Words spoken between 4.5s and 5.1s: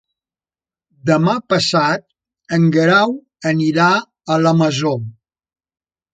Masó.